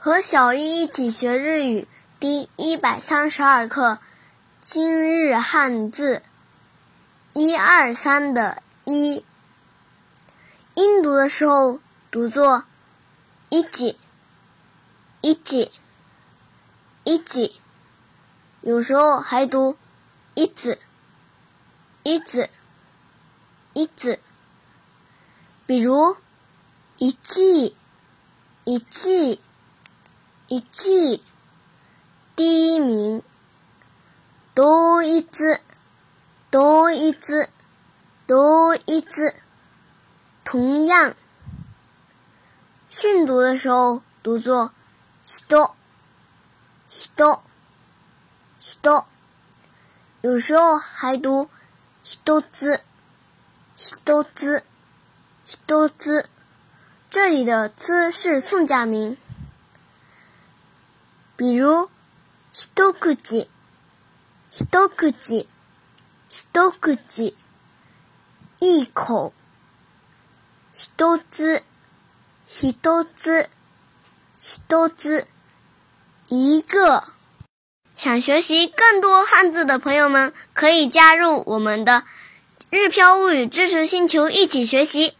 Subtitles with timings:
[0.00, 1.88] 和小一一起学日语
[2.20, 3.98] 第一百三十二课，
[4.60, 6.22] 今日汉字
[7.32, 9.24] 一二三的一，
[10.74, 11.80] 音读的时候
[12.12, 12.62] 读作
[13.48, 13.98] 一几
[15.20, 15.72] 一几
[17.02, 17.60] 一几，
[18.60, 19.76] 有时候还读
[20.34, 20.78] 一子
[22.04, 22.48] 一子
[23.72, 24.20] 一子，
[25.66, 26.16] 比如
[26.98, 27.74] 一季
[28.62, 29.40] 一季。
[30.47, 31.23] 一季
[32.35, 33.23] 第一名，
[34.53, 35.61] 多一字，
[36.49, 37.49] 多一字，
[38.27, 39.33] 多一字。
[40.43, 41.15] 同样，
[42.87, 44.71] 训读的时候读作
[45.23, 45.75] ひと、
[46.89, 47.41] ひと、
[48.59, 49.05] ひと。
[50.21, 51.49] 有时候还读
[52.03, 52.81] ひとつ、
[53.75, 54.63] ひとつ、
[55.45, 56.29] ひとつ。
[57.09, 59.17] 这里的“つ”是宋假名。
[61.37, 61.89] 比如，
[62.51, 62.99] 一口、一口、
[68.59, 69.33] 一口，一口；
[70.73, 70.89] 一
[71.31, 71.63] つ、
[72.47, 72.71] 一
[73.15, 73.49] つ、
[74.39, 74.59] 一
[74.95, 75.25] つ，
[76.27, 77.03] 一个。
[77.95, 82.03] 想学习更多汉字的朋友们，可以加入我们的“
[82.69, 85.15] 日飘物语”知识星球，一起学习。